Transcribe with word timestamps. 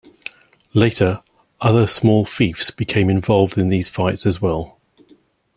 Later 0.73 1.21
other 1.61 1.85
small 1.85 2.25
fiefs 2.25 2.71
became 2.71 3.07
involved 3.07 3.55
in 3.55 3.69
these 3.69 3.87
fights 3.87 4.25
as 4.25 4.41
well. 4.41 4.79